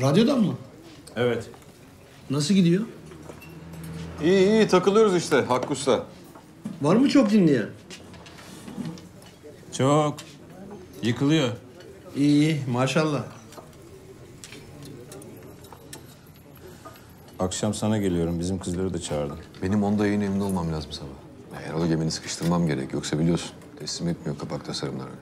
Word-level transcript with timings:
Radyodan 0.00 0.40
mı? 0.40 0.54
Evet. 1.16 1.50
Nasıl 2.30 2.54
gidiyor? 2.54 2.82
İyi 4.22 4.48
iyi 4.48 4.68
takılıyoruz 4.68 5.16
işte 5.16 5.36
Hakkı 5.40 5.72
Usta. 5.72 6.02
Var 6.82 6.96
mı 6.96 7.08
çok 7.08 7.30
dinleyen? 7.30 7.68
Çok. 9.72 10.16
Yıkılıyor. 11.02 11.48
İyi 12.16 12.40
iyi 12.40 12.60
maşallah. 12.72 13.24
Akşam 17.38 17.74
sana 17.74 17.98
geliyorum. 17.98 18.40
Bizim 18.40 18.58
kızları 18.58 18.94
da 18.94 19.00
çağırdım. 19.00 19.38
Benim 19.62 19.84
onda 19.84 20.06
yayın 20.06 20.20
evinde 20.20 20.44
olmam 20.44 20.72
lazım 20.72 20.92
sabah. 20.92 21.08
Ya, 21.54 21.68
Erol'a 21.68 21.86
gemini 21.86 22.10
sıkıştırmam 22.10 22.66
gerek. 22.66 22.92
Yoksa 22.92 23.18
biliyorsun 23.18 23.50
teslim 23.78 24.08
etmiyor 24.08 24.38
kapak 24.38 24.64
tasarımlarını. 24.64 25.14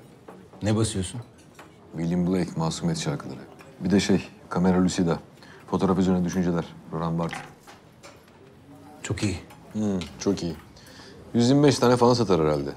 Ne 0.62 0.76
basıyorsun? 0.76 1.20
William 1.96 2.26
Blake, 2.26 2.50
Masumiyet 2.56 2.98
şarkıları. 2.98 3.38
Bir 3.80 3.90
de 3.90 4.00
şey, 4.00 4.28
Kamera 4.48 4.84
Lucida. 4.84 5.18
Fotoğraf 5.70 5.98
üzerine 5.98 6.24
düşünceler. 6.24 6.64
Roran 6.92 7.18
Barthes. 7.18 7.38
Çok 9.02 9.22
iyi. 9.22 9.38
Hmm, 9.72 9.98
çok 10.18 10.42
iyi. 10.42 10.54
125 11.34 11.78
tane 11.78 11.96
falan 11.96 12.14
satar 12.14 12.40
herhalde. 12.40 12.70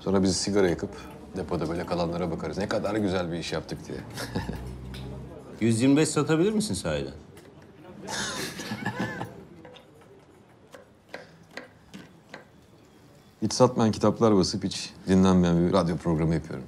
Sonra 0.00 0.22
biz 0.22 0.36
sigara 0.36 0.68
yakıp 0.68 0.90
depoda 1.36 1.68
böyle 1.68 1.86
kalanlara 1.86 2.30
bakarız. 2.30 2.58
Ne 2.58 2.68
kadar 2.68 2.94
güzel 2.94 3.32
bir 3.32 3.38
iş 3.38 3.52
yaptık 3.52 3.78
diye. 3.88 3.98
125 5.60 6.08
satabilir 6.08 6.52
misin 6.52 6.74
sahiden? 6.74 7.12
Hiç 13.42 13.52
satmayan 13.52 13.92
kitaplar 13.92 14.36
basıp 14.36 14.64
hiç 14.64 14.92
dinlenmeyen 15.08 15.68
bir 15.68 15.72
radyo 15.72 15.96
programı 15.96 16.34
yapıyorum. 16.34 16.64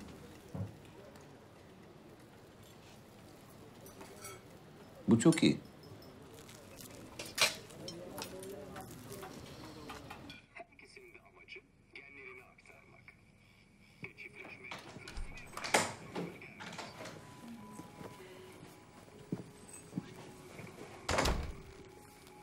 Bu 5.08 5.18
çok 5.20 5.42
iyi. 5.42 5.58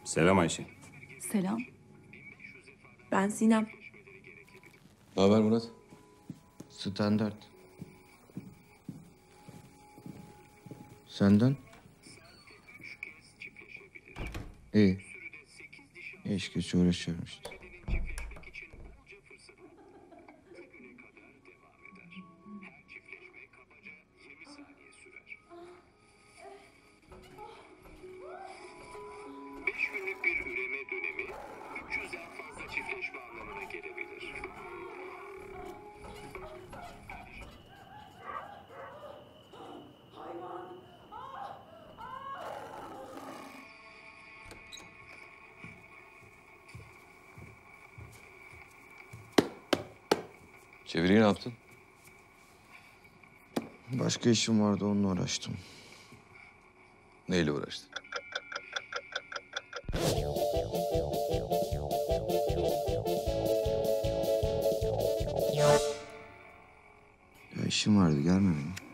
Selam 0.03 0.39
Ayşe. 0.39 0.65
Selam. 1.19 1.59
Ben 3.11 3.29
Sinem. 3.29 3.67
Ne 5.17 5.23
haber 5.23 5.39
Murat? 5.41 5.63
Standart. 6.69 7.35
Senden? 11.07 11.57
İyi. 14.73 14.97
İş 16.25 16.51
güç 16.51 16.75
uğraşıyorum 16.75 17.23
işte. 17.25 17.60
Çeviriyi 50.91 51.19
ne 51.19 51.23
yaptın? 51.23 51.53
Başka 53.91 54.29
işim 54.29 54.61
vardı 54.61 54.85
onunla 54.85 55.07
uğraştım. 55.07 55.57
Neyle 57.29 57.51
uğraştın? 57.51 57.89
Ya 67.55 67.65
işim 67.67 67.97
vardı 67.97 68.21
gelme 68.21 68.51
benim. 68.51 68.90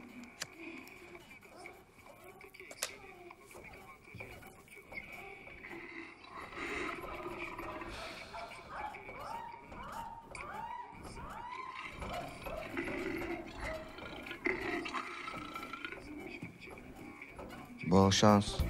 Bol 17.89 18.11
şans. 18.11 18.66